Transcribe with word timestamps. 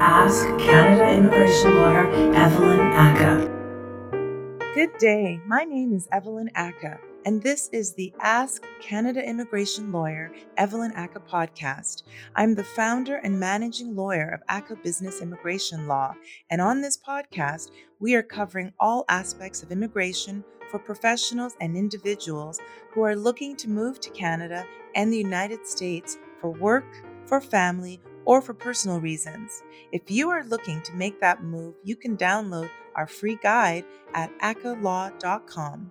Ask 0.00 0.46
Canada 0.60 1.10
immigration 1.10 1.74
lawyer 1.74 2.06
Evelyn 2.32 2.78
Ackah. 2.78 4.72
Good 4.72 4.96
day. 4.98 5.40
My 5.44 5.64
name 5.64 5.92
is 5.92 6.06
Evelyn 6.12 6.50
Ackah, 6.54 6.98
and 7.24 7.42
this 7.42 7.68
is 7.72 7.94
the 7.94 8.12
Ask 8.20 8.62
Canada 8.80 9.28
Immigration 9.28 9.90
Lawyer 9.90 10.30
Evelyn 10.56 10.92
Ackah 10.92 11.26
podcast. 11.28 12.04
I'm 12.36 12.54
the 12.54 12.62
founder 12.62 13.16
and 13.16 13.40
managing 13.40 13.96
lawyer 13.96 14.28
of 14.28 14.46
Ackah 14.46 14.80
Business 14.84 15.20
Immigration 15.20 15.88
Law, 15.88 16.14
and 16.48 16.60
on 16.60 16.80
this 16.80 16.96
podcast, 16.96 17.72
we 17.98 18.14
are 18.14 18.22
covering 18.22 18.72
all 18.78 19.04
aspects 19.08 19.64
of 19.64 19.72
immigration 19.72 20.44
for 20.70 20.78
professionals 20.78 21.56
and 21.60 21.76
individuals 21.76 22.60
who 22.92 23.02
are 23.02 23.16
looking 23.16 23.56
to 23.56 23.68
move 23.68 23.98
to 23.98 24.10
Canada 24.10 24.64
and 24.94 25.12
the 25.12 25.18
United 25.18 25.66
States 25.66 26.18
for 26.40 26.50
work, 26.50 26.86
for 27.26 27.40
family, 27.40 28.00
or 28.28 28.42
for 28.42 28.52
personal 28.52 29.00
reasons. 29.00 29.62
If 29.90 30.10
you 30.10 30.28
are 30.28 30.44
looking 30.44 30.82
to 30.82 30.92
make 30.92 31.18
that 31.22 31.42
move, 31.42 31.74
you 31.82 31.96
can 31.96 32.14
download 32.14 32.68
our 32.94 33.06
free 33.06 33.38
guide 33.42 33.86
at 34.12 34.30
ackahlaw.com. 34.40 35.90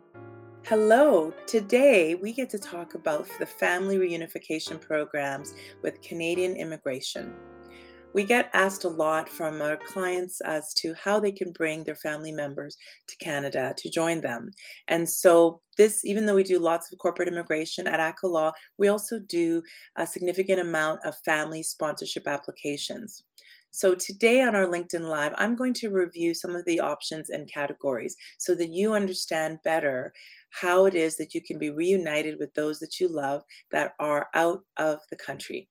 Hello, 0.64 1.34
today 1.48 2.14
we 2.14 2.32
get 2.32 2.52
to 2.52 2.60
talk 2.60 2.94
about 2.94 3.28
the 3.40 3.46
family 3.48 3.98
reunification 3.98 4.80
programs 4.80 5.56
with 5.82 6.00
Canadian 6.04 6.56
immigration. 6.56 7.34
We 8.18 8.24
get 8.24 8.50
asked 8.54 8.84
a 8.84 8.90
lot 8.90 9.30
from 9.30 9.62
our 9.62 9.78
clients 9.78 10.42
as 10.42 10.74
to 10.80 10.96
how 10.96 11.20
they 11.20 11.32
can 11.32 11.52
bring 11.52 11.84
their 11.84 11.96
family 11.96 12.32
members 12.32 12.76
to 13.10 13.16
Canada 13.18 13.76
to 13.78 13.92
join 13.92 14.22
them. 14.22 14.50
And 14.88 15.08
so, 15.08 15.62
this, 15.78 16.04
even 16.04 16.26
though 16.26 16.34
we 16.34 16.42
do 16.42 16.58
lots 16.58 16.92
of 16.92 16.98
corporate 16.98 17.28
immigration 17.28 17.86
at 17.86 18.00
Ackah 18.00 18.32
Law, 18.32 18.54
we 18.80 18.88
also 18.88 19.20
do 19.20 19.62
a 19.98 20.08
significant 20.08 20.60
amount 20.60 21.02
of 21.06 21.16
family 21.26 21.62
sponsorship 21.62 22.28
applications. 22.28 23.24
So, 23.70 23.94
today 23.94 24.42
on 24.42 24.56
our 24.56 24.66
LinkedIn 24.66 25.02
Live, 25.02 25.34
I'm 25.38 25.56
going 25.56 25.76
to 25.76 25.92
review 25.92 26.34
some 26.34 26.56
of 26.56 26.66
the 26.66 26.80
options 26.80 27.30
and 27.30 27.48
categories 27.48 28.16
so 28.40 28.56
that 28.56 28.72
you 28.72 28.96
understand 28.96 29.60
better 29.64 30.12
how 30.50 30.86
it 30.86 30.96
is 30.96 31.18
that 31.18 31.36
you 31.36 31.42
can 31.44 31.60
be 31.60 31.70
reunited 31.70 32.40
with 32.40 32.52
those 32.56 32.80
that 32.80 33.00
you 33.00 33.10
love 33.10 33.44
that 33.70 33.92
are 34.00 34.30
out 34.34 34.64
of 34.78 35.02
the 35.12 35.18
country. 35.18 35.70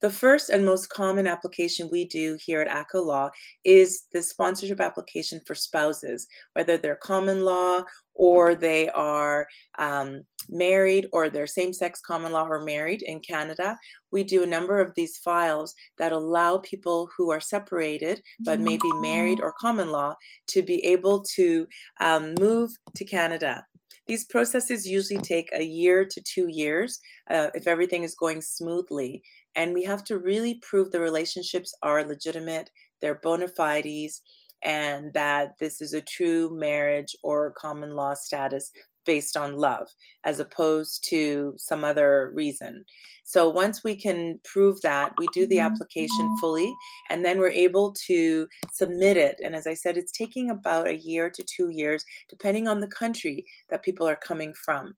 The 0.00 0.10
first 0.10 0.48
and 0.48 0.64
most 0.64 0.88
common 0.88 1.26
application 1.26 1.90
we 1.92 2.06
do 2.06 2.38
here 2.42 2.62
at 2.62 2.68
Ackah 2.68 3.04
Law 3.04 3.30
is 3.64 4.04
the 4.12 4.22
sponsorship 4.22 4.80
application 4.80 5.40
for 5.46 5.54
spouses, 5.54 6.26
whether 6.54 6.78
they're 6.78 6.96
common 6.96 7.44
law 7.44 7.82
or 8.14 8.54
they 8.54 8.88
are 8.90 9.46
um, 9.78 10.22
married 10.48 11.06
or 11.12 11.28
they're 11.28 11.46
same 11.46 11.72
sex 11.74 12.00
common 12.00 12.32
law 12.32 12.46
or 12.46 12.64
married 12.64 13.02
in 13.02 13.20
Canada. 13.20 13.76
We 14.10 14.24
do 14.24 14.42
a 14.42 14.46
number 14.46 14.80
of 14.80 14.94
these 14.94 15.18
files 15.18 15.74
that 15.98 16.12
allow 16.12 16.58
people 16.58 17.10
who 17.16 17.30
are 17.30 17.40
separated 17.40 18.22
but 18.40 18.58
maybe 18.58 18.90
married 19.00 19.40
or 19.40 19.52
common 19.60 19.90
law 19.90 20.14
to 20.48 20.62
be 20.62 20.84
able 20.84 21.24
to 21.34 21.66
um, 22.00 22.34
move 22.38 22.70
to 22.96 23.04
Canada. 23.04 23.64
These 24.06 24.24
processes 24.24 24.88
usually 24.88 25.20
take 25.20 25.50
a 25.52 25.62
year 25.62 26.04
to 26.04 26.20
two 26.22 26.48
years 26.48 26.98
uh, 27.30 27.48
if 27.54 27.68
everything 27.68 28.02
is 28.02 28.16
going 28.16 28.42
smoothly. 28.42 29.22
And 29.56 29.74
we 29.74 29.84
have 29.84 30.04
to 30.04 30.18
really 30.18 30.60
prove 30.62 30.90
the 30.90 31.00
relationships 31.00 31.74
are 31.82 32.04
legitimate, 32.04 32.70
they're 33.00 33.20
bona 33.22 33.48
fides, 33.48 34.22
and 34.62 35.12
that 35.14 35.58
this 35.58 35.80
is 35.80 35.94
a 35.94 36.02
true 36.02 36.50
marriage 36.52 37.16
or 37.22 37.52
common 37.52 37.94
law 37.94 38.14
status 38.14 38.70
based 39.06 39.36
on 39.36 39.56
love 39.56 39.88
as 40.24 40.40
opposed 40.40 41.04
to 41.08 41.54
some 41.56 41.84
other 41.84 42.30
reason. 42.34 42.84
So 43.24 43.48
once 43.48 43.82
we 43.82 43.96
can 43.96 44.38
prove 44.44 44.80
that, 44.82 45.12
we 45.18 45.26
do 45.32 45.46
the 45.46 45.56
mm-hmm. 45.56 45.72
application 45.72 46.36
fully 46.40 46.72
and 47.08 47.24
then 47.24 47.38
we're 47.38 47.50
able 47.50 47.94
to 48.06 48.46
submit 48.72 49.16
it. 49.16 49.40
And 49.42 49.54
as 49.54 49.66
I 49.66 49.74
said, 49.74 49.96
it's 49.96 50.12
taking 50.12 50.50
about 50.50 50.88
a 50.88 50.96
year 50.96 51.30
to 51.30 51.42
two 51.44 51.70
years, 51.70 52.04
depending 52.28 52.68
on 52.68 52.80
the 52.80 52.88
country 52.88 53.44
that 53.70 53.82
people 53.82 54.06
are 54.06 54.16
coming 54.16 54.52
from. 54.64 54.94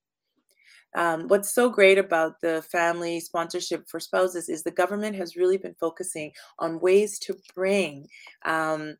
Um, 0.95 1.29
what's 1.29 1.55
so 1.55 1.71
great 1.71 1.99
about 1.99 2.41
the 2.41 2.63
family 2.71 3.21
sponsorship 3.21 3.89
for 3.89 4.01
spouses 4.01 4.49
is 4.49 4.63
the 4.63 4.71
government 4.71 5.17
has 5.17 5.37
really 5.37 5.57
been 5.57 5.75
focusing 5.81 6.33
on 6.59 6.81
ways 6.81 7.19
to 7.21 7.37
bring 7.55 8.07
um, 8.45 8.97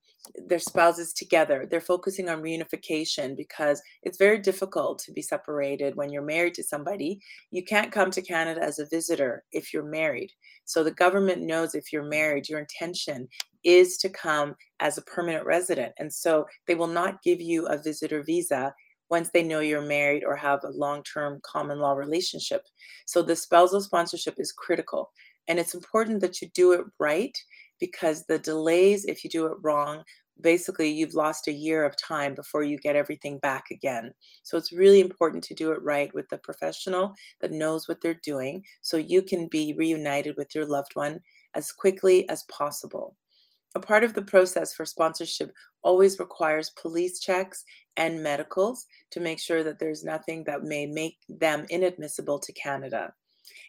their 0.47 0.59
spouses 0.59 1.13
together. 1.13 1.67
They're 1.69 1.81
focusing 1.81 2.29
on 2.29 2.43
reunification 2.43 3.37
because 3.37 3.83
it's 4.03 4.19
very 4.19 4.39
difficult 4.39 5.01
to 5.01 5.13
be 5.13 5.23
separated 5.23 5.97
when 5.97 6.11
you're 6.11 6.23
married 6.23 6.55
to 6.55 6.63
somebody. 6.63 7.21
You 7.51 7.65
can't 7.65 7.93
come 7.93 8.11
to 8.13 8.23
Canada 8.23 8.63
as 8.63 8.79
a 8.79 8.87
visitor 8.87 9.45
if 9.53 9.73
you're 9.73 9.83
married. 9.83 10.31
So 10.65 10.85
the 10.85 10.93
government 10.93 11.43
knows 11.43 11.75
if 11.75 11.93
you're 11.93 12.05
married, 12.05 12.49
your 12.49 12.61
intention 12.61 13.29
is 13.65 13.97
to 13.99 14.09
come 14.09 14.55
as 14.81 14.99
a 14.99 15.03
permanent 15.03 15.45
resident. 15.45 15.93
And 15.99 16.13
so 16.13 16.47
they 16.67 16.75
will 16.75 16.89
not 16.89 17.23
give 17.23 17.41
you 17.41 17.67
a 17.67 17.81
visitor 17.81 18.23
visa 18.23 18.75
once 19.13 19.29
they 19.29 19.43
know 19.43 19.61
you're 19.61 19.83
married 19.83 20.25
or 20.25 20.35
have 20.35 20.65
a 20.65 20.71
long 20.71 21.03
term 21.03 21.39
common 21.43 21.79
law 21.79 21.93
relationship. 21.93 22.63
So 23.05 23.21
the 23.21 23.37
spousal 23.37 23.83
sponsorship 23.83 24.37
is 24.39 24.53
critical. 24.53 25.13
And 25.49 25.59
it's 25.59 25.75
important 25.75 26.23
that 26.23 26.41
you 26.41 26.49
do 26.55 26.73
it 26.73 26.81
right 26.99 27.37
because 27.79 28.25
the 28.25 28.39
delays, 28.39 29.05
if 29.05 29.23
you 29.23 29.29
do 29.29 29.45
it 29.47 29.59
wrong, 29.61 30.03
basically 30.41 30.91
you've 30.91 31.13
lost 31.13 31.47
a 31.47 31.53
year 31.53 31.85
of 31.85 31.95
time 31.99 32.35
before 32.35 32.63
you 32.63 32.79
get 32.79 32.97
everything 32.97 33.39
back 33.41 33.65
again. 33.71 34.15
So 34.45 34.57
it's 34.57 34.73
really 34.73 35.03
important 35.03 35.45
to 35.45 35.55
do 35.55 35.73
it 35.73 35.83
right 35.83 36.13
with 36.15 36.27
the 36.31 36.39
professional 36.39 37.13
that 37.43 37.53
knows 37.53 37.89
what 37.89 38.01
they're 38.01 38.21
doing 38.25 38.65
so 38.81 38.97
you 38.97 39.21
can 39.21 39.47
be 39.49 39.75
reunited 39.77 40.37
with 40.39 40.55
your 40.55 40.65
loved 40.65 40.93
one 40.95 41.21
as 41.55 41.71
quickly 41.71 42.27
as 42.31 42.45
possible. 42.45 43.15
A 43.75 43.81
part 43.81 44.05
of 44.05 44.13
the 44.13 44.23
process 44.23 44.75
for 44.75 44.85
sponsorship 44.85 45.51
always 45.83 46.19
requires 46.19 46.71
police 46.71 47.21
checks 47.21 47.65
and 47.97 48.23
medicals 48.23 48.87
to 49.11 49.21
make 49.21 49.39
sure 49.39 49.65
that 49.65 49.79
there's 49.79 50.05
nothing 50.05 50.45
that 50.45 50.63
may 50.63 50.87
make 50.87 51.17
them 51.29 51.67
inadmissible 51.71 52.39
to 52.39 52.53
Canada. 52.53 53.13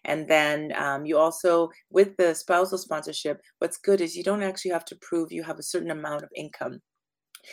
And 0.05 0.27
then 0.27 0.73
um, 0.75 1.05
you 1.05 1.17
also, 1.17 1.69
with 1.89 2.15
the 2.17 2.33
spousal 2.33 2.77
sponsorship, 2.77 3.41
what's 3.59 3.77
good 3.77 4.01
is 4.01 4.15
you 4.15 4.23
don't 4.23 4.43
actually 4.43 4.71
have 4.71 4.85
to 4.85 4.97
prove 4.97 5.31
you 5.31 5.43
have 5.43 5.59
a 5.59 5.63
certain 5.63 5.91
amount 5.91 6.23
of 6.23 6.29
income. 6.35 6.81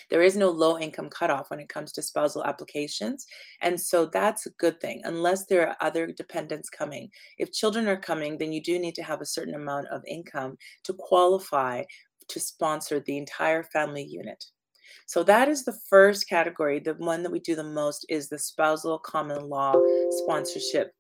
There 0.09 0.23
is 0.23 0.37
no 0.37 0.51
low 0.51 0.79
income 0.79 1.11
cutoff 1.11 1.51
when 1.51 1.59
it 1.59 1.69
comes 1.69 1.93
to 1.93 2.03
spousal 2.03 2.45
applications. 2.45 3.27
And 3.61 3.81
so 3.81 4.07
that's 4.07 4.47
a 4.47 4.51
good 4.51 4.81
thing, 4.81 5.01
unless 5.05 5.47
there 5.47 5.69
are 5.69 5.77
other 5.81 6.07
dependents 6.07 6.69
coming. 6.69 7.11
If 7.39 7.53
children 7.53 7.89
are 7.89 7.97
coming, 7.97 8.39
then 8.39 8.53
you 8.53 8.63
do 8.63 8.79
need 8.79 8.95
to 8.97 9.03
have 9.03 9.21
a 9.21 9.27
certain 9.27 9.55
amount 9.55 9.89
of 9.89 10.05
income 10.07 10.57
to 10.85 10.93
qualify 10.93 11.83
to 12.31 12.41
sponsor 12.41 13.01
the 13.01 13.19
entire 13.19 13.63
family 13.63 14.05
unit. 14.05 14.45
So 15.07 15.23
that 15.25 15.49
is 15.49 15.65
the 15.65 15.79
first 15.89 16.29
category. 16.29 16.79
The 16.79 16.95
one 16.95 17.23
that 17.23 17.33
we 17.33 17.41
do 17.41 17.57
the 17.57 17.65
most 17.65 18.07
is 18.09 18.29
the 18.29 18.39
spousal 18.39 18.99
common 18.99 19.49
law 19.49 19.75
sponsorship 20.09 20.93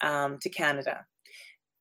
um, 0.00 0.38
to 0.40 0.48
Canada. 0.48 1.04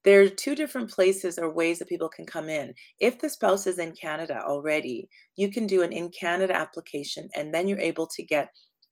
There 0.03 0.22
are 0.22 0.29
two 0.29 0.56
different 0.56 0.90
places 0.90 1.38
or 1.38 1.50
ways 1.50 1.79
that 1.79 1.90
people 1.90 2.09
can 2.09 2.25
come 2.25 2.50
in. 2.50 2.73
If 3.00 3.19
the 3.19 3.29
spouse 3.29 3.68
is 3.68 3.79
in 3.79 3.94
Canada 3.94 4.41
already, 4.45 5.09
you 5.35 5.51
can 5.51 5.68
do 5.68 5.81
an 5.81 5.91
in 5.91 6.09
Canada 6.09 6.56
application 6.56 7.29
and 7.35 7.53
then 7.53 7.68
you're 7.68 7.79
able 7.79 8.07
to 8.07 8.24
get 8.24 8.50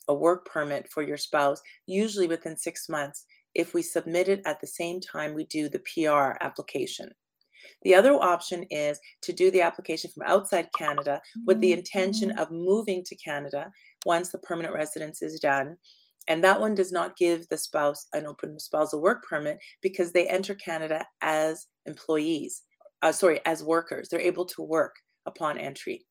a 0.08 0.14
work 0.14 0.46
permit 0.46 0.88
for 0.92 1.04
your 1.04 1.18
spouse, 1.18 1.62
usually 1.86 2.28
within 2.28 2.58
six 2.58 2.90
months, 2.90 3.26
if 3.54 3.74
we 3.74 3.82
submit 3.82 4.28
it 4.28 4.42
at 4.46 4.60
the 4.60 4.68
same 4.68 5.00
time 5.00 5.34
we 5.34 5.46
do 5.46 5.70
the 5.70 5.80
PR 5.80 6.38
application. 6.44 7.10
The 7.84 7.96
other 7.96 8.14
option 8.14 8.64
is 8.70 9.00
to 9.24 9.34
do 9.34 9.52
the 9.52 9.62
application 9.62 10.12
from 10.12 10.24
outside 10.28 10.70
Canada 10.78 11.22
with 11.46 11.60
the 11.62 11.74
intention 11.74 12.30
mm-hmm. 12.30 12.40
of 12.40 12.52
moving 12.52 13.04
to 13.06 13.16
Canada 13.16 13.72
once 14.06 14.30
the 14.30 14.40
permanent 14.40 14.74
residence 14.74 15.22
is 15.22 15.40
done. 15.40 15.78
And 16.28 16.44
that 16.44 16.60
one 16.60 16.74
does 16.74 16.92
not 16.92 17.18
give 17.18 17.48
the 17.50 17.58
spouse 17.58 18.08
an 18.14 18.26
open 18.26 18.60
spousal 18.60 19.02
work 19.02 19.24
permit 19.28 19.60
because 19.82 20.12
they 20.12 20.28
enter 20.28 20.56
Canada 20.56 21.06
as 21.22 21.68
employees, 21.86 22.64
uh, 23.02 23.12
sorry, 23.12 23.42
as 23.46 23.64
workers. 23.64 24.10
They're 24.10 24.20
able 24.20 24.46
to 24.46 24.64
work 24.64 24.96
upon 25.26 25.58
entry 25.58 26.06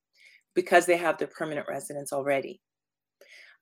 because 0.55 0.87
they 0.87 0.97
have 0.97 1.19
their 1.19 1.29
permanent 1.29 1.67
residence 1.69 2.13
already. 2.13 2.61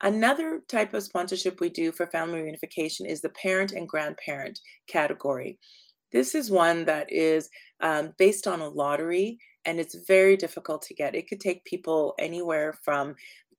Another 0.02 0.62
type 0.68 0.94
of 0.94 1.04
sponsorship 1.04 1.60
we 1.60 1.70
do 1.70 1.92
for 1.92 2.06
family 2.08 2.40
reunification 2.40 3.06
is 3.06 3.20
the 3.20 3.28
parent 3.30 3.72
and 3.72 3.88
grandparent 3.88 4.58
category. 4.88 5.58
This 6.12 6.34
is 6.34 6.50
one 6.50 6.84
that 6.84 7.10
is 7.10 7.48
um, 7.80 8.12
based 8.18 8.46
on 8.46 8.60
a 8.60 8.68
lottery 8.68 9.38
and 9.64 9.78
it's 9.78 9.94
very 10.06 10.36
difficult 10.36 10.82
to 10.82 10.94
get. 10.94 11.14
It 11.14 11.28
could 11.28 11.40
take 11.40 11.64
people 11.64 12.14
anywhere 12.18 12.74
from 12.82 13.14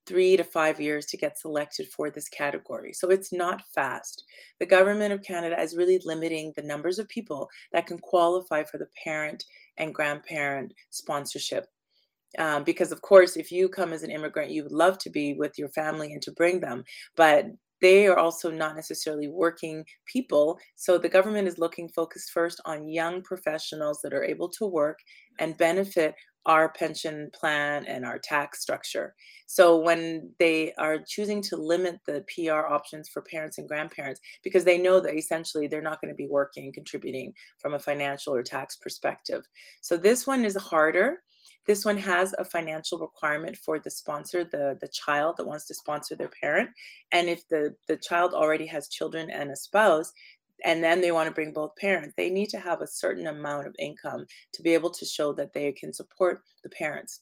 three 0.06 0.36
to 0.36 0.44
five 0.44 0.82
years 0.82 1.06
to 1.06 1.18
get 1.18 1.40
selected 1.40 1.88
for 1.88 2.10
this 2.10 2.28
category. 2.28 2.94
So 2.94 3.10
it's 3.10 3.32
not 3.32 3.64
fast. 3.74 4.24
The 4.60 4.66
government 4.66 5.14
of 5.14 5.24
Canada 5.24 5.60
is 5.62 5.78
really 5.78 6.02
limiting 6.04 6.52
the 6.56 6.62
numbers 6.64 7.00
of 7.00 7.08
people 7.08 7.50
that 7.72 7.88
can 7.88 7.98
qualify 8.00 8.64
for 8.64 8.78
the 8.78 8.90
parent 9.02 9.46
and 9.78 9.96
grandparent 9.96 10.74
sponsorship. 10.90 11.68
Um, 12.38 12.64
because, 12.64 12.92
of 12.92 13.02
course, 13.02 13.38
if 13.38 13.52
you 13.52 13.70
come 13.70 13.94
as 13.94 14.04
an 14.04 14.10
immigrant, 14.10 14.52
you 14.52 14.64
would 14.64 14.72
love 14.72 14.98
to 15.00 15.10
be 15.10 15.36
with 15.36 15.58
your 15.58 15.70
family 15.70 16.12
and 16.14 16.22
to 16.24 16.32
bring 16.32 16.60
them. 16.60 16.84
But 17.16 17.46
they 17.84 18.08
are 18.08 18.18
also 18.18 18.50
not 18.50 18.78
necessarily 18.78 19.28
working 19.28 19.84
people. 20.06 20.58
So 20.78 20.98
the 20.98 21.10
government 21.10 21.50
is 21.50 21.60
looking 21.60 21.90
focused 21.90 22.32
first 22.32 22.62
on 22.66 22.88
young 22.88 23.22
professionals 23.22 24.00
that 24.04 24.14
are 24.14 24.24
able 24.24 24.48
to 24.52 24.66
work 24.66 25.00
and 25.38 25.58
benefit 25.58 26.16
our 26.46 26.72
pension 26.72 27.30
plan 27.34 27.86
and 27.86 28.06
our 28.06 28.20
tax 28.20 28.62
structure. 28.62 29.14
So 29.48 29.78
when 29.78 30.32
they 30.40 30.74
are 30.78 30.98
choosing 31.06 31.42
to 31.44 31.58
limit 31.58 32.00
the 32.08 32.24
PR 32.34 32.74
options 32.74 33.10
for 33.10 33.22
parents 33.22 33.58
and 33.58 33.68
grandparents, 33.68 34.22
because 34.46 34.64
they 34.64 34.78
know 34.78 35.02
that 35.02 35.18
essentially 35.18 35.68
they're 35.68 35.82
not 35.82 36.00
going 36.00 36.14
to 36.14 36.16
be 36.16 36.28
working, 36.30 36.72
contributing 36.74 37.34
from 37.60 37.74
a 37.74 37.80
financial 37.80 38.34
or 38.34 38.44
tax 38.44 38.78
perspective. 38.78 39.44
So 39.82 39.98
this 39.98 40.26
one 40.26 40.46
is 40.46 40.56
harder. 40.56 41.18
This 41.66 41.86
one 41.86 41.98
has 41.98 42.34
a 42.38 42.46
financial 42.46 43.00
requirement 43.00 43.58
for 43.58 43.80
the 43.80 43.90
sponsor, 43.90 44.44
the, 44.44 44.78
the 44.82 44.90
child 44.90 45.36
that 45.38 45.48
wants 45.48 45.66
to 45.68 45.74
sponsor 45.74 46.16
their 46.16 46.32
parent. 46.42 46.70
And 47.12 47.30
if 47.30 47.48
the, 47.48 47.74
the 47.88 47.98
child 47.98 48.34
already 48.34 48.66
has 48.68 48.90
children 48.90 49.30
and 49.30 49.52
a 49.52 49.56
spouse, 49.56 50.12
and 50.66 50.84
then 50.84 51.02
they 51.02 51.12
want 51.12 51.28
to 51.28 51.34
bring 51.34 51.52
both 51.52 51.76
parents, 51.76 52.14
they 52.16 52.30
need 52.30 52.50
to 52.50 52.60
have 52.60 52.82
a 52.82 52.88
certain 52.88 53.28
amount 53.28 53.68
of 53.68 53.76
income 53.80 54.26
to 54.54 54.62
be 54.62 54.74
able 54.74 54.92
to 54.92 55.06
show 55.06 55.34
that 55.34 55.54
they 55.54 55.72
can 55.72 55.94
support 55.94 56.42
the 56.64 56.70
parents 56.70 57.22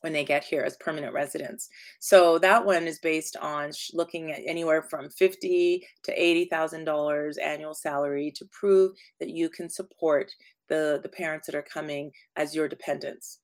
when 0.00 0.12
they 0.12 0.24
get 0.24 0.42
here 0.42 0.62
as 0.62 0.76
permanent 0.78 1.12
residents. 1.12 1.68
So 2.00 2.38
that 2.40 2.64
one 2.64 2.88
is 2.88 2.98
based 2.98 3.36
on 3.36 3.70
looking 3.92 4.32
at 4.32 4.40
anywhere 4.44 4.82
from 4.82 5.10
fifty 5.10 5.86
to 6.02 6.12
eighty 6.20 6.46
thousand 6.46 6.84
dollars 6.84 7.38
annual 7.38 7.74
salary 7.74 8.32
to 8.34 8.44
prove 8.50 8.92
that 9.20 9.30
you 9.30 9.48
can 9.48 9.68
support 9.70 10.30
the 10.68 10.98
the 11.04 11.08
parents 11.08 11.46
that 11.46 11.54
are 11.54 11.62
coming 11.62 12.10
as 12.34 12.54
your 12.54 12.68
dependents. 12.68 13.38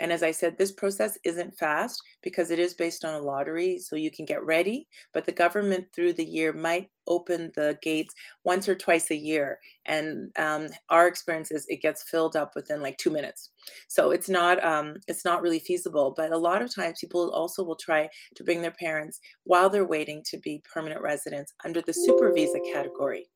And 0.00 0.10
as 0.10 0.22
I 0.22 0.30
said, 0.30 0.56
this 0.56 0.72
process 0.72 1.18
isn't 1.24 1.58
fast 1.58 2.02
because 2.22 2.50
it 2.50 2.58
is 2.58 2.74
based 2.74 3.04
on 3.04 3.14
a 3.14 3.20
lottery, 3.20 3.78
so 3.78 3.94
you 3.94 4.10
can 4.10 4.24
get 4.24 4.44
ready. 4.44 4.88
But 5.12 5.26
the 5.26 5.32
government 5.32 5.86
through 5.94 6.14
the 6.14 6.24
year 6.24 6.52
might 6.52 6.88
open 7.06 7.52
the 7.54 7.78
gates 7.82 8.14
once 8.44 8.68
or 8.68 8.74
twice 8.74 9.10
a 9.10 9.16
year. 9.16 9.58
And 9.86 10.30
um, 10.38 10.68
our 10.88 11.08
experience 11.08 11.50
is 11.50 11.66
it 11.68 11.82
gets 11.82 12.04
filled 12.04 12.36
up 12.36 12.52
within 12.54 12.80
like 12.80 12.96
two 12.96 13.10
minutes. 13.10 13.50
So 13.88 14.12
it's 14.12 14.28
not 14.28 14.64
um, 14.64 14.96
it's 15.08 15.24
not 15.24 15.42
really 15.42 15.60
feasible. 15.60 16.14
But 16.16 16.32
a 16.32 16.38
lot 16.38 16.62
of 16.62 16.74
times 16.74 17.00
people 17.00 17.30
also 17.30 17.62
will 17.62 17.76
try 17.76 18.08
to 18.34 18.44
bring 18.44 18.62
their 18.62 18.70
parents 18.72 19.20
while 19.44 19.68
they're 19.68 19.84
waiting 19.84 20.22
to 20.30 20.38
be 20.38 20.62
permanent 20.72 21.02
residents 21.02 21.52
under 21.64 21.82
the 21.82 21.92
super 21.92 22.32
visa 22.32 22.60
category. 22.72 23.26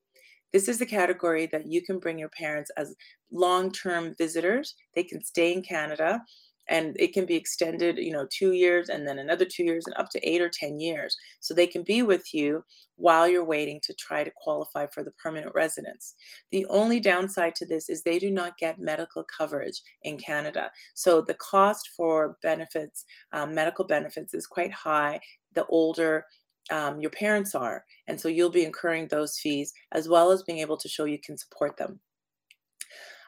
This 0.53 0.69
is 0.69 0.79
the 0.79 0.87
category 0.87 1.47
that 1.53 1.67
you 1.67 1.83
can 1.83 1.99
bring 1.99 2.19
your 2.19 2.31
parents 2.31 2.71
as 2.77 2.95
long 3.31 3.73
term 3.73 4.15
visitors. 4.17 4.75
They 4.95 5.03
can 5.03 5.23
stay 5.23 5.53
in 5.53 5.63
Canada 5.63 6.21
and 6.69 6.97
it 6.99 7.13
can 7.13 7.27
be 7.27 7.37
extended 7.37 7.97
you 7.99 8.13
know 8.13 8.27
two 8.31 8.53
years 8.53 8.89
and 8.89 9.07
then 9.07 9.19
another 9.19 9.45
two 9.45 9.65
years 9.65 9.87
and 9.87 9.95
up 9.97 10.11
to 10.11 10.29
eight 10.29 10.41
or 10.41 10.49
ten 10.49 10.81
years. 10.81 11.17
So 11.41 11.55
they 11.55 11.67
can 11.67 11.83
be 11.83 12.03
with 12.03 12.33
you 12.35 12.65
while 12.97 13.29
you're 13.29 13.45
waiting 13.45 13.81
to 13.85 13.95
try 13.95 14.25
to 14.25 14.33
qualify 14.37 14.87
for 14.87 15.05
the 15.05 15.13
permanent 15.23 15.55
residence. 15.55 16.15
The 16.51 16.67
only 16.67 16.99
downside 16.99 17.55
to 17.57 17.67
this 17.67 17.89
is 17.89 18.03
they 18.03 18.19
do 18.19 18.31
not 18.31 18.59
get 18.59 18.79
medical 18.79 19.25
coverage 19.25 19.81
in 20.03 20.17
canada. 20.19 20.71
So 20.95 21.21
the 21.21 21.35
cost 21.35 21.91
for 21.97 22.39
benefits 22.43 23.05
um, 23.33 23.55
medical 23.55 23.85
benefits 23.85 24.35
is 24.35 24.47
quite 24.47 24.73
high. 24.73 25.21
The 25.55 25.67
older 25.67 26.25
um, 26.71 27.01
your 27.01 27.11
parents 27.11 27.55
are 27.55 27.85
and 28.09 28.21
so 28.21 28.29
you'll 28.29 28.51
be 28.51 28.65
incurring 28.65 29.09
those 29.09 29.39
fees 29.39 29.73
as 29.93 30.09
well 30.09 30.31
as 30.31 30.43
being 30.43 30.59
able 30.59 30.77
to 30.77 30.89
show 30.89 31.05
you 31.05 31.19
can 31.19 31.37
support 31.37 31.77
them. 31.77 32.01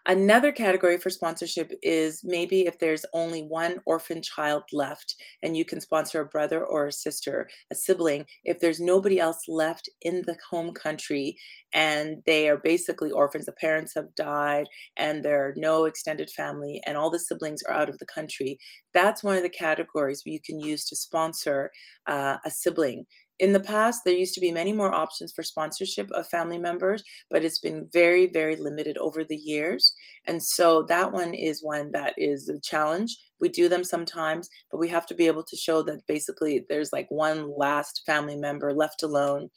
Another 0.08 0.52
category 0.52 0.96
for 0.96 1.10
sponsorship 1.10 1.70
is 1.82 2.22
maybe 2.24 2.62
if 2.62 2.78
there's 2.78 3.04
only 3.12 3.42
one 3.42 3.76
orphan 3.84 4.22
child 4.22 4.62
left 4.72 5.14
and 5.42 5.54
you 5.54 5.66
can 5.66 5.82
sponsor 5.82 6.22
a 6.22 6.26
brother 6.26 6.64
or 6.64 6.86
a 6.86 6.92
sister, 6.92 7.46
a 7.70 7.74
sibling, 7.74 8.24
if 8.42 8.58
there's 8.58 8.80
nobody 8.80 9.20
else 9.20 9.42
left 9.48 9.86
in 10.00 10.22
the 10.26 10.34
home 10.48 10.72
country 10.72 11.36
and 11.74 12.22
they 12.24 12.48
are 12.48 12.56
basically 12.56 13.10
orphans, 13.10 13.44
the 13.44 13.52
parents 13.52 13.92
have 13.94 14.14
died 14.14 14.66
and 14.96 15.22
there 15.22 15.46
are 15.46 15.52
no 15.58 15.84
extended 15.84 16.30
family 16.30 16.80
and 16.86 16.96
all 16.96 17.10
the 17.10 17.18
siblings 17.18 17.62
are 17.64 17.74
out 17.74 17.90
of 17.90 17.98
the 17.98 18.06
country, 18.06 18.58
that's 18.94 19.22
one 19.22 19.36
of 19.36 19.42
the 19.42 19.50
categories 19.50 20.22
you 20.24 20.40
can 20.40 20.58
use 20.58 20.86
to 20.86 20.96
sponsor 20.96 21.70
uh, 22.06 22.38
a 22.46 22.50
sibling 22.50 23.04
in 23.38 23.52
the 23.52 23.60
past 23.60 24.02
there 24.04 24.14
used 24.14 24.34
to 24.34 24.40
be 24.40 24.50
many 24.50 24.72
more 24.72 24.92
options 24.92 25.32
for 25.32 25.42
sponsorship 25.42 26.10
of 26.12 26.26
family 26.28 26.58
members 26.58 27.02
but 27.30 27.44
it's 27.44 27.58
been 27.58 27.88
very 27.92 28.26
very 28.26 28.56
limited 28.56 28.96
over 28.98 29.24
the 29.24 29.36
years. 29.36 29.94
And 30.26 30.42
so 30.42 30.82
that 30.84 31.12
one 31.12 31.34
is 31.34 31.62
one 31.62 31.90
that 31.92 32.14
is 32.16 32.48
a 32.48 32.60
challenge. 32.60 33.16
We 33.40 33.48
do 33.48 33.68
them 33.68 33.84
sometimes 33.84 34.48
but 34.70 34.78
we 34.78 34.88
have 34.88 35.06
to 35.06 35.14
be 35.14 35.26
able 35.26 35.44
to 35.44 35.56
show 35.56 35.82
that 35.82 36.06
basically 36.06 36.64
there's 36.68 36.92
like 36.92 37.10
one 37.10 37.56
last 37.56 38.02
family 38.06 38.36
member 38.36 38.72
left 38.72 39.02
alone 39.02 39.50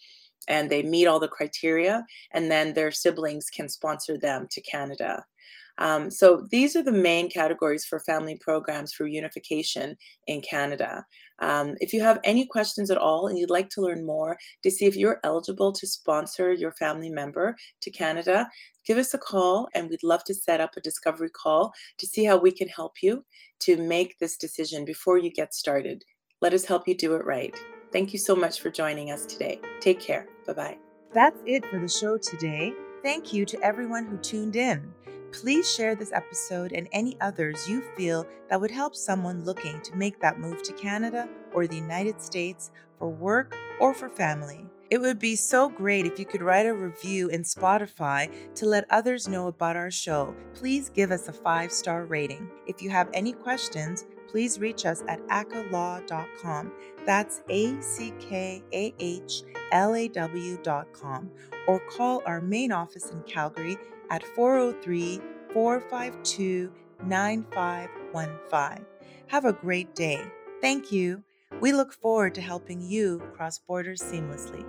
and 0.48 0.70
they 0.70 0.84
meet 0.84 1.08
all 1.08 1.20
the 1.20 1.28
criteria 1.28 2.06
and 2.32 2.50
then 2.50 2.74
their 2.74 2.92
siblings 2.92 3.50
can 3.50 3.70
sponsor 3.70 4.18
them 4.18 4.48
to 4.50 4.62
canada 4.62 5.24
um, 5.82 6.12
so 6.12 6.46
these 6.52 6.76
are 6.76 6.84
the 6.84 6.92
main 6.92 7.28
categories 7.28 7.86
for 7.86 8.00
family 8.00 8.38
programs 8.40 8.94
for 8.94 9.08
unification 9.08 9.98
in 10.28 10.40
Canada. 10.42 11.04
Um, 11.40 11.74
if 11.82 11.92
you 11.92 12.04
have 12.04 12.20
any 12.24 12.46
questions 12.46 12.92
at 12.92 13.00
all 13.00 13.26
and 13.26 13.40
you'd 13.40 13.50
like 13.50 13.70
to 13.70 13.82
learn 13.82 14.06
more 14.06 14.38
to 14.62 14.70
see 14.70 14.86
if 14.86 14.96
you're 14.96 15.20
eligible 15.24 15.74
to 15.74 15.88
sponsor 15.88 16.54
your 16.54 16.72
family 16.74 17.10
member 17.10 17.56
to 17.82 17.90
Canada, 17.90 18.48
give 18.86 19.00
us 19.00 19.16
a 19.16 19.18
call 19.18 19.70
and 19.74 19.90
we'd 19.90 20.04
love 20.04 20.24
to 20.26 20.36
set 20.36 20.62
up 20.62 20.78
a 20.78 20.82
discovery 20.82 21.32
call 21.32 21.74
to 21.98 22.06
see 22.06 22.24
how 22.24 22.38
we 22.38 22.52
can 22.52 22.68
help 22.68 22.94
you 23.02 23.26
to 23.62 23.76
make 23.76 24.20
this 24.20 24.38
decision 24.38 24.86
before 24.86 25.18
you 25.18 25.32
get 25.32 25.52
started. 25.52 26.04
Let 26.42 26.54
us 26.54 26.64
help 26.64 26.88
you 26.88 26.96
do 26.96 27.16
it 27.16 27.26
right. 27.26 27.60
Thank 27.92 28.14
you 28.14 28.20
so 28.20 28.36
much 28.36 28.62
for 28.62 28.70
joining 28.70 29.10
us 29.10 29.26
today. 29.26 29.60
Take 29.80 30.00
care. 30.00 30.28
Bye 30.46 30.54
bye. 30.54 30.78
That's 31.12 31.42
it 31.48 31.66
for 31.66 31.80
the 31.80 31.90
show 31.90 32.20
today. 32.20 32.72
Thank 33.02 33.34
you 33.34 33.46
to 33.48 33.60
everyone 33.62 34.06
who 34.06 34.18
tuned 34.18 34.56
in. 34.56 34.94
Please 35.32 35.74
share 35.74 35.96
this 35.96 36.12
episode 36.12 36.74
and 36.74 36.90
any 36.92 37.16
others 37.22 37.68
you 37.68 37.82
feel 37.96 38.28
that 38.50 38.60
would 38.60 38.72
help 38.72 38.96
someone 38.96 39.46
looking 39.46 39.80
to 39.82 39.96
make 39.96 40.20
that 40.20 40.40
move 40.40 40.62
to 40.64 40.74
Canada 40.74 41.30
or 41.54 41.68
the 41.68 41.76
United 41.76 42.22
States 42.22 42.72
for 43.00 43.10
work 43.10 43.56
or 43.80 43.94
for 43.94 44.10
family. 44.10 44.66
It 44.90 45.00
would 45.00 45.20
be 45.20 45.38
so 45.38 45.70
great 45.70 46.06
if 46.06 46.20
you 46.20 46.26
could 46.26 46.42
write 46.42 46.66
a 46.66 46.74
review 46.74 47.30
in 47.30 47.44
Spotify 47.44 48.30
to 48.56 48.66
let 48.66 48.86
others 48.90 49.30
know 49.30 49.48
about 49.48 49.78
our 49.78 49.90
show. 49.90 50.36
Please 50.54 50.90
give 50.90 51.12
us 51.12 51.30
a 51.30 51.34
five 51.34 51.72
star 51.72 52.04
rating. 52.04 52.50
If 52.68 52.82
you 52.82 52.90
have 52.90 53.10
any 53.14 53.32
questions, 53.32 54.06
please 54.32 54.60
reach 54.60 54.86
us 54.86 55.04
at 55.08 55.20
ackahlaw.com. 55.28 56.72
That's 57.06 57.42
A 57.50 57.82
C 57.82 58.14
K 58.20 58.64
A 58.72 58.94
H 59.00 59.44
L 59.72 59.96
A 59.96 60.08
W.com. 60.08 61.32
Or 61.68 61.80
call 61.80 62.24
our 62.26 62.42
main 62.42 62.72
office 62.72 63.12
in 63.12 63.22
Calgary 63.24 63.78
at 64.10 64.24
403 64.24 65.22
452 65.54 66.72
9515. 67.04 68.86
Have 69.28 69.46
a 69.46 69.54
great 69.54 69.94
day. 69.96 70.26
Thank 70.62 70.92
you. 70.92 71.24
We 71.60 71.74
look 71.74 71.94
forward 71.94 72.36
to 72.36 72.42
helping 72.42 72.82
you 72.82 73.22
cross 73.34 73.60
borders 73.60 74.02
seamlessly. 74.02 74.66